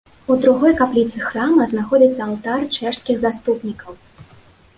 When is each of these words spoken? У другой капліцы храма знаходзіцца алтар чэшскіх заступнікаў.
У 0.35 0.35
другой 0.43 0.71
капліцы 0.79 1.21
храма 1.27 1.67
знаходзіцца 1.73 2.21
алтар 2.29 2.65
чэшскіх 2.77 3.21
заступнікаў. 3.27 3.93